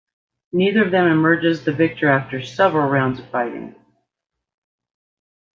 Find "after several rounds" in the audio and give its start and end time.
2.09-3.19